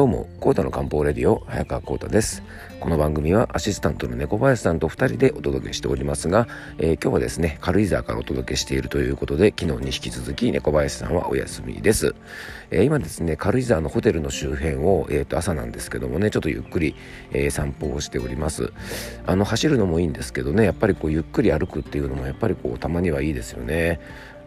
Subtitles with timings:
[0.00, 2.42] どうも、コータの漢方レディオ、早川コータです。
[2.80, 12.14] この番組はアシスタントの猫林さんと2人でお届けしておりますが、えー、今日はですね、軽井沢からお届けしているということで、昨日に引き続き猫林さんはお休みです。
[12.70, 16.94] えー、今ですね、軽井沢のホテルの周辺を、えー、と朝なんですけどもね、ちょっとゆっくり、
[17.32, 18.72] えー、散歩をしております。
[19.26, 24.00] あの、走るのもいいんですけどね、やっぱりこう、ゆっくり歩くっていうのもやっぱりこう、たまにはいいですよね。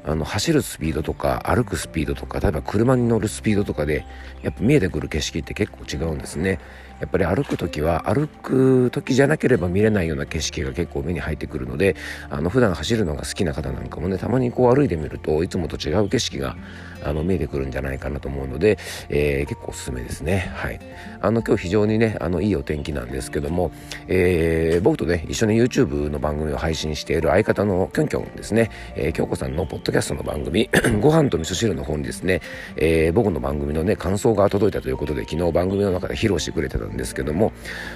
[0.06, 4.06] あの走るスピードとか歩くスピードとか例えば車に乗るスピードとかで
[4.42, 6.60] やっぱ見えてくる景色って結構違うんですね。
[7.00, 11.98] やっぱり歩く時は歩く時じゃなければ見れないような景色が結構目に入ってくるので
[12.30, 16.56] あの普段走るのが好きな方なんかもねたまにこう歩いてみるといつもと違う景色が
[17.04, 18.78] あの見えてくるんじゃないかなと思うので、
[19.10, 20.52] えー、結構おすすめですね。
[20.56, 20.80] はい。
[21.22, 23.72] あの今日非常にねあのいいお天気なんですけども、
[24.08, 30.70] えー、僕とね一緒に YouTube の番組を配信している相方のきょんきょんですね、えー、京子さんのポッドキャストの番組
[31.02, 32.42] ご飯と味噌汁の方にですね、
[32.76, 37.54] えー、僕の番組のね感想が届いたということで昨日番組の中で披露してくれてたんですけども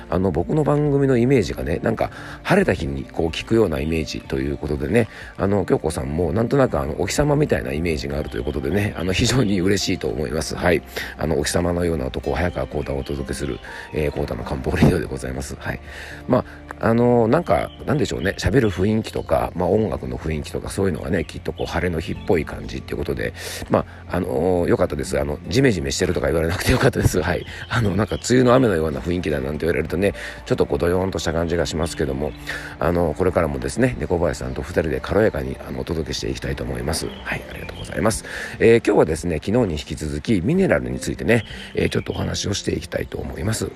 [0.09, 2.11] あの僕の番組のイメージがねなんか
[2.43, 10.55] 晴れた日にこう聞くようなイメージということでねあの京子さんもなんとなくあのお日様みたいなイメージがあるということでねあの非常に嬉しいと思います。
[10.55, 10.83] はい。
[11.17, 13.59] あのお日様のような男早川幸太をお届けする、
[13.91, 15.55] えー、幸太の漢方レディオでございます。
[15.55, 15.79] はい。
[16.27, 16.45] まあ
[16.79, 18.35] あのなんかなんでしょうね。
[18.37, 23.33] 喋る雰囲気とか、まあ、音楽の雰囲気とかそういうのがねきっとこう晴れの日っぽい感じっていうことで
[23.69, 25.19] まああのー、よかったです。
[25.19, 27.21] あのジメジメしてるとか言われなくてよかったです。
[27.21, 27.45] はい。
[27.69, 30.13] あのなんか梅雨の雨のような雰囲気だなんて言われるとね
[30.45, 32.31] ちょっとこうドヨーンとした感じがしますけども
[32.79, 37.07] あのこれからもですね猫林さんと2人で軽やかにあのお届けしていきたいと思います。
[37.23, 37.41] はい。
[37.49, 38.25] ありがとうございます、
[38.59, 43.71] えー、今日はですね昨日に引き続きミネラルについてね、えー、ちょっとお話をしていきたいと思います。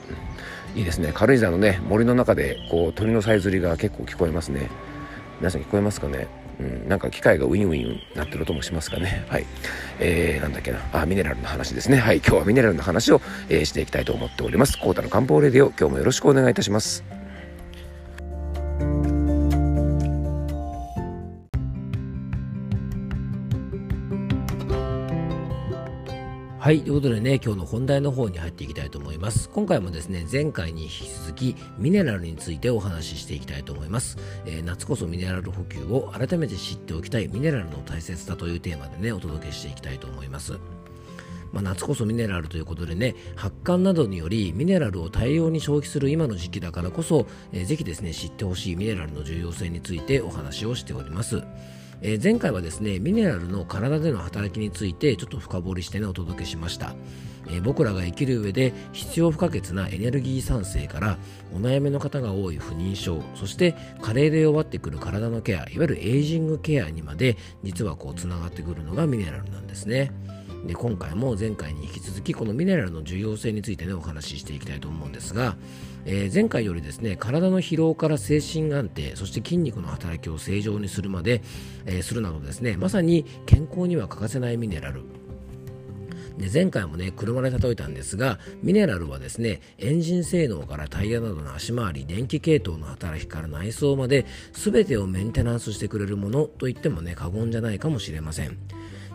[0.76, 4.70] いいですね軽井沢のね森の中でこう鳥のさえずりが結構聞こえますね
[5.40, 6.28] 皆さん聞こえますかね？
[6.60, 9.26] うん、なんか機械がウィンウィンなってる音もしますかね？
[9.28, 9.46] はい。
[10.00, 10.80] えー、なんだっけな。
[10.94, 11.98] あ、ミネラルの話ですね。
[11.98, 12.18] はい。
[12.18, 14.78] 今日はミネラルの話を、えー、していきたいと思っております。
[14.78, 17.04] コータの漢方レディオ、今日もよろしくお願いいたします。
[26.62, 26.82] はい。
[26.82, 29.50] ということでね、今日の本題の方に入っていきたいと思います。
[29.50, 34.20] 今回もですね、前回に引き続き、ミネラルについてお話ししていきたいと思います。
[34.46, 40.60] えー、夏こそミネラル補給を改めて知っておきたいミネラルの大切さというテーマでね、お届けしていきたいと思います。
[41.52, 51.44] まあ、夏こそミネラルということでね発汗などによりミネラルを大量に消費する今の時期だからこそ、えー、ぜひですね知ってほしいミネラルの重要性についてお話をしております。
[52.02, 56.96] えー、前回はですねミネラルの体での働きについてちょっと深掘りしてねお届けしました、
[57.48, 61.18] えー、僕らが生きる上で必要不可欠なエネルギー産生から
[61.54, 70.12] お悩みの方が多い不妊症そして加齢で弱ってくる体のケアいわゆるエイジングケアにまで実はこうつながってくるのがミネラルなんですね。
[70.66, 75.58] で今回も前回に引き続きこのミネラルの重要性についてねお話ししていきたいと思うんですが、
[76.06, 81.42] えー、前回よりですね体の疲労から精神安定そして筋肉の働きを正常にするまで、
[81.86, 85.02] えー、するなどですねまさに健康には欠かせないミネラル。
[86.38, 98.58] で前回もね車で例えたんですがミネラルはですねエンジン性能からタイヤなどの足回り電気系統の働きから内装まで全てをメンテナンスしてくれるものと言ってもね過言じゃないかもしれません。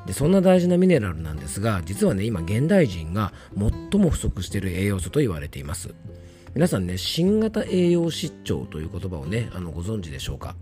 [0.06, 5.94] でそんな大事なミネラルなんですが実はね今現代人が最も不足している栄養素と言われています。
[6.54, 10.56] 皆さんね新型栄養失調という言葉をねあのご存知でしょうか？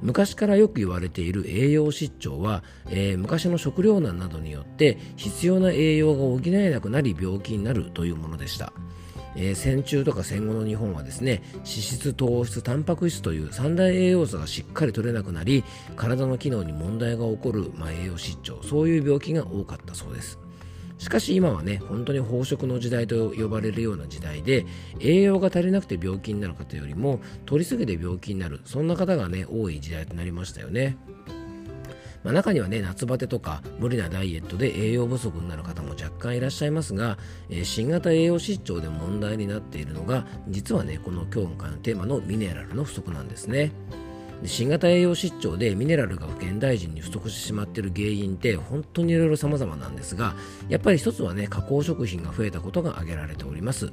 [0.00, 8.72] 昔からよく言われている栄養失調は、えー、昔の食糧難などによって必要な栄養が補えなくなり病気になるというものでした。
[9.36, 15.64] えー、戦中とか戦後の日本はですね脂質糖質タンパク質という三大栄養素がしっかり取れなくなり
[15.96, 20.38] 体の機能に問題が起こる、まあ、栄養失調そういう病気が多かったそうです。
[20.98, 24.64] しかし今はね本当に飽食の時代と呼ばれるような時代で
[25.00, 30.96] 栄養が足りなくて病気になる方よりも取りすぎて病気になるそんな方がね多い時代となりましたよね。
[32.24, 37.18] まあ、中にはね夏バテとか無理なダイエットで栄養不足になる方も若干いらっしゃいますが、
[37.50, 43.72] えー、新型栄養失調で問題になっているのが実はねこの今日のテーマのミネラルの不足なんですね。
[44.46, 50.34] 新型栄養失調でミネラルが現代人に不足してしまっている原因って本当にいろいろ様々なんですが
[50.68, 53.92] やっぱり一つはね加工食品が増えたことが挙げられております。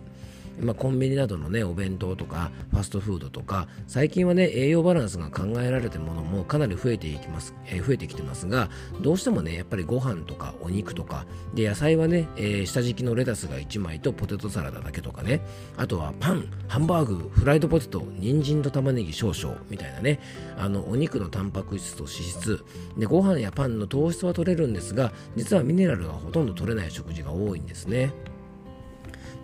[0.61, 8.69] まあ、コンビニなどのねお弁当とかファストフードとか最近はね栄養バランスが考えられてるものもかなり増えていきます、えー、増えてきてますが
[9.01, 15.41] どうしてもねやっぱりご飯とかお肉とかで野菜はね、えー、下敷きのレタスが1枚とポテトサラダだけとかね
[15.77, 20.19] あとはパンハンバーグフライドポテト人参と玉ねぎ少々みたいなね
[20.57, 22.65] あのお肉のタンパク質と脂質
[22.97, 28.13] でご飯やパンの糖質は取れるんですが実はミネラルがほとんど取れない食事が多いんですね。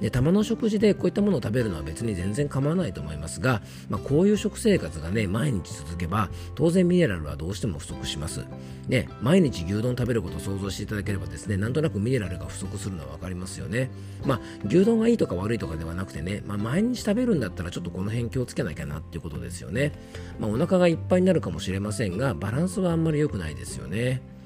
[0.01, 8.45] で玉の食事でこういったものを食べるのは別に全然構わないと思いますが、まあ、こういう食生活がね毎日続けば当然ミネラルはどうしても不足します。
[8.87, 13.89] で毎日牛丼食べることを想像していただければですねなんとなくミネラルが不足するのは分かりますよね。
[14.25, 19.93] まあ牛丼がいいとか悪いとかではなくてね、まあ、毎日食べるんだったらちょっとこの辺気をつけなきゃなっていうことですよね、
[20.39, 24.36] まあ、お腹がいっぱいになるかもしれませんがバランスはあんまり良くないですよね。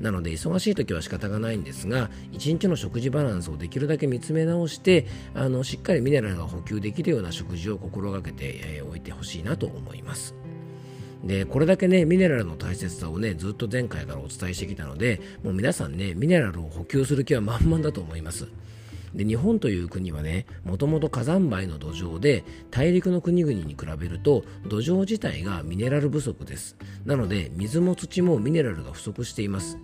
[0.00, 10.34] なので忙しい時は仕方がないんですが1日の食事バランスをできるだけ見つめ直してあのしっかりミネラルが補給できるような食事を心がけて、えー、おいてほしいなと思います。
[11.24, 18.46] でこれだけねミネラルの大切さをねずっと前回からお伝えしてきたのでもう皆さんねミネラルを補給する気は満々だと思います。
[19.16, 26.76] で日本という国はねもともと火山灰の土壌で大陸の国々に比べると土壌自体がミネラル不足です。
[27.04, 29.78] なので水も土もミネラルが不足しています。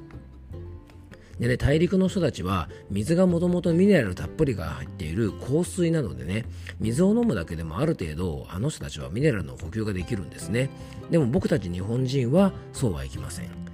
[1.39, 6.45] でね、大陸の人たちは水がもともとミネラルたっぷりが入っている硬水なのでね
[6.79, 10.71] 水を飲むだけでもある程度あの人たちはミネラルの補給ができるんですね。
[11.11, 13.72] でも僕たち日本人はそうはいきません。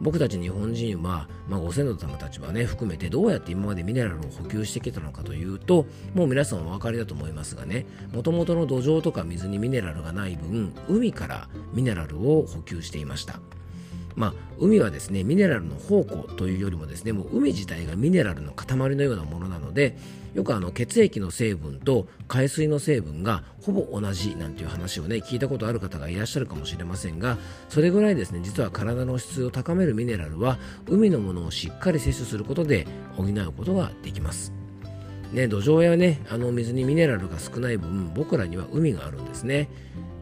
[0.00, 13.40] 僕たち日本人は、まあ、ご先祖様たちはね含めてどうやって今までミネラルを補給してきたのかというともう皆さんお分かりだと思いますがねもともとの土壌とか水にミネラルがない分海からミネラルを補給していました。
[14.18, 19.96] まあ、海はですねミネラルの宝庫というよりもですねもう海自体がミネラルの塊のようなものなので
[20.34, 27.38] よくあの血液の成分と海水の成分がほぼ同じなんていう話をね聞いたことある方がいらっしゃるかもしれませんが
[27.68, 34.52] それぐらいですね実は体の質を高めるミネラルは海のものをしっかり摂取することで補うことができます。
[35.32, 39.68] ね、土壌やねあの水にミネラルが少ない分僕らには海があるんですね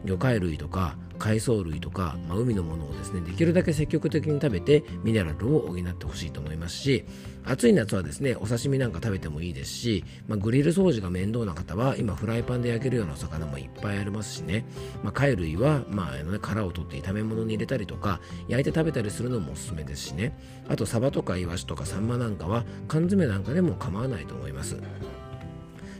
[0.03, 7.05] 魚介類とか海藻類とか、まあ、海のものをですねできるだけ積極的に食べてミネラルを補ってほしいと思いますし
[7.45, 14.65] 暑い夏はですねお刺身なんか食べてもいいですし、まあ、グリル掃除が面倒な方は今フライパンで焼けるようなお魚もいっぱいありますしね、
[15.03, 20.37] まあ、貝類は、まあ、殻を取って炒め物に入れたりとか焼いて食べたりするのもおすすめですしね
[20.67, 24.77] あとサバとかイワシとかサンマなんかは缶詰なんかでも構わないと思います。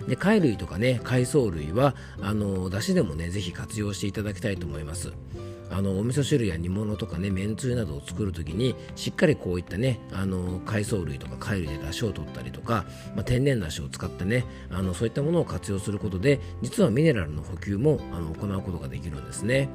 [0.07, 5.13] で貝類とかね海藻類はあの出汁でもねぜひ活用していただきたいと思います
[5.69, 19.69] あのお味噌汁や煮物とかねめんつゆなどを作る時にしっかりこういったねあの海藻類とか貝類で出汁を取ったりとか、まあ、天然だしを使ってねあのそういったものを活用することで実はミネラルの補給もあの行うことができるんですね。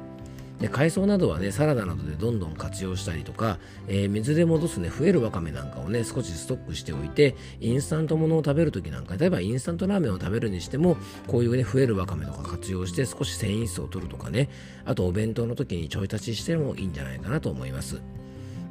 [0.59, 3.57] で海藻などはねサラダなどでどんどん活用したりとか、
[3.87, 10.97] えー、水で戻すね増えるわかめなんかをね少しストックしておいてインスタントものを食べるときなんか例えばインスタントラーメンを食べるにしても
[11.27, 14.49] こういうね増えるわかめとか活用して少し繊維質を取るとかね
[14.85, 18.01] あとお弁当の時にちょい足ししてもいいんじゃないかなと思います。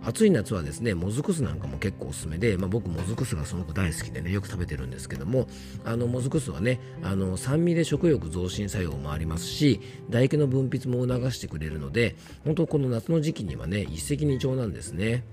[0.04, 5.46] 暑い夏はですねもずく酢なんかも結構おすすめで、まあ、僕もずく酢がすごく大好きでねよく食べてるんですけども
[5.84, 15.25] あのもずく酢はねあの酸味で食欲増進作用もありますし唾液の分泌も促してくれるので本当この夏の時期にはね一石二鳥なんですね。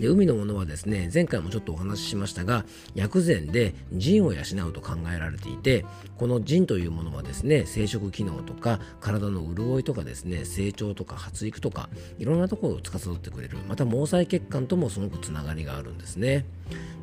[0.00, 2.64] で海のものはですね前回もちょっとお話ししましたが
[2.94, 5.84] 薬膳で腎を養うと考えられていて
[6.16, 16.46] この腎というものはですね生殖機能とか体の潤いとかですね成長とか発育とかいろんなところを司ってくれるまた毛細血管ともすごくつながりがあるんですね。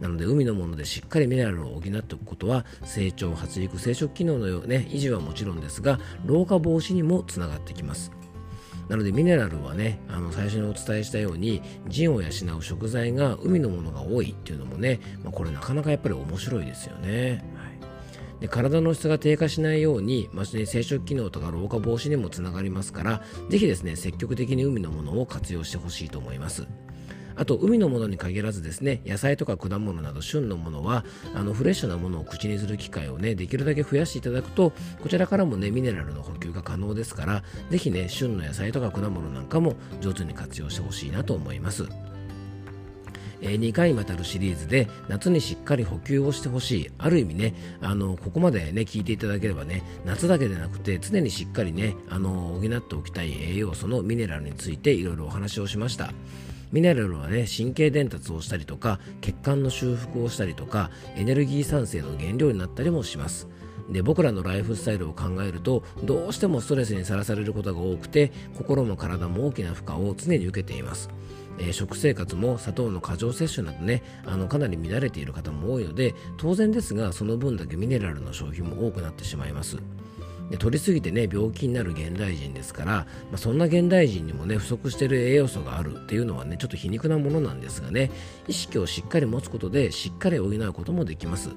[0.01, 8.11] なので海のものでしっかりミネラルを補っておくことは成長発育生殖機能のようね維持はもちろんですが老化防止にもつながってきます。
[8.89, 12.27] なのでミネラルはねあの最初にお伝えしたように腎を養
[12.57, 17.43] う食材が海のものが多いっていうのもね、まあ、これなかなかやっぱり面白いですよね。
[18.39, 26.67] で体の質が低下しないように、まあ、生殖機能とか老化防止にもつながりますからぜひですね積極的に海のものを活用してほしいと思います。
[27.37, 41.87] あと海のものに限らずですね野菜とか果物など旬のものはあのフレッシュなものを口にする機会をねできるだけ増やしていただくとこちらからもねミネラルの補給が可能ですからぜひね旬の野菜とか果物なんかも上手に活用してほしいなと思います。
[43.41, 56.11] え2回にわたるシリーズで夏にしっかり補給をしてほしいある意味ねあのここまでね聞いていただければね夏だけでなくて常にしっかりねあの補っておきたい栄養素のミネラルについていろいろお話をしました
[56.71, 63.47] ミネラルはね神経伝達をしたりとか血管の修復をしたりとかエネルギー産生の原料になったりもします。
[63.89, 71.09] で僕らのライフスタイルを考えるとどうしてもストレスにさらされることが多くて心も体も大きな負荷を常に受けています。
[71.59, 79.77] えー、食生活も砂糖の過剰摂取などねあのかなり乱れている方も多いので当然ですがその分だけミネラルの消費も多くなってしまいます。
[80.49, 88.11] で取りすぎてね病気になる現代人ですから、まあ、そんな現代人にもね不足している栄養素があるっていうのはねちょっと皮肉なものなんですがね
[88.47, 91.49] 意識をしっかり持つことでしっかり補うこともできます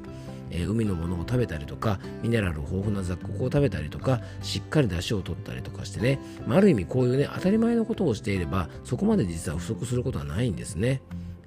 [0.50, 11.02] え、海のものを食べたりとかミネラル豊富な雑穀を食べたりとかしっかり出汁を取ったりとかしてね、まあ、ある意味こういうね当たり前のことをしていればそこまで実は不足することはないんですね。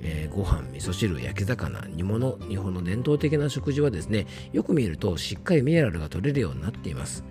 [0.06, 7.24] えー、ご飯味噌汁焼き魚煮物日本の伝統的な食事はですねよく見るとしっかりミネラルが取れるようになっています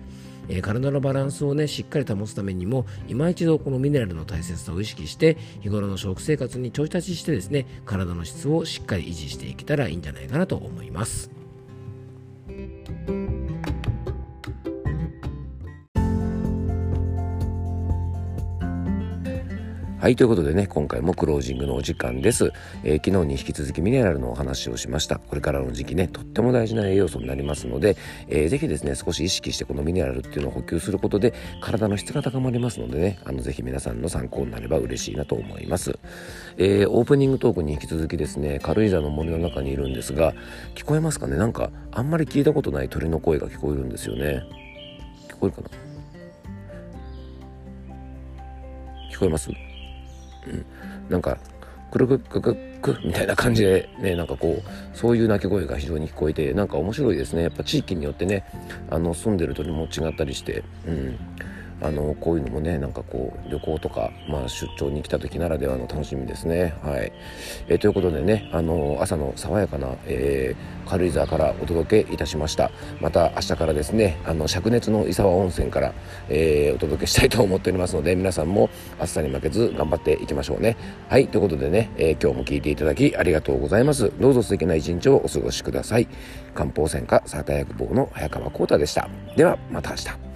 [0.49, 11.42] えー、体のバランスをねしっかり保つためにも今一度このミネラルの大切さを意識して日頃の食生活にちょい立ちしてですね体の質をしっかり維持していけたらいいんじゃないかなと思います。
[20.03, 22.51] はい、ということでね、今回もクロージングのお時間です。
[22.83, 25.17] えー、昨日に引き続きミネラルのお話をしました。
[25.17, 27.95] これからの時期ね、とっても大事な栄養素になりますので、
[28.27, 35.97] えー、ぜひですね、少し意識してこのミネラルっていうのを補給することで、体の質が高まりますのでね、あの、ぜひ皆さんの参考になれば嬉しいなと思います。
[36.57, 40.33] えー、オープニングトークに引き続きですね、軽井沢の森の中にいるんですが、
[40.75, 41.37] 聞こえますかね？
[41.37, 44.43] なんか、あんまり聞いたことない鳥の声が聞こえるんですよね。
[45.29, 45.69] 聞こえるかな？
[49.09, 49.49] 聞こえます？
[50.47, 50.65] うん、
[51.09, 51.37] なんか
[51.91, 57.43] くるくくくくみたいな感じでねなんかこうそういう鳴き声が非常に聞こえてなんか面白いですね。
[57.43, 58.45] やっぱ地域によってね
[58.89, 61.19] あの住んでる鳥も違ったりして、うん、
[61.81, 66.73] あのこういうのもねなんかこう旅行とか、まあ、出張に来た時ならではの楽しみですね。
[66.83, 67.11] はい
[67.67, 75.93] えー、ということでねあの朝の爽やかな、えー、軽井沢からお届けいたしましたまた明日からですねあの灼熱の伊沢温泉から、
[76.29, 80.77] えー、お届けしたいと思っておりますので皆さんも暑さに負けず頑張っていきましょうね。
[81.09, 84.11] はいということでね、え今日も聞いていただきありがとうございます。
[84.19, 86.07] どうぞ素敵な一日をお過ごしください。
[86.53, 89.09] 漢方専科サーター薬房の早川浩太でした。
[89.35, 90.32] ではまた明日。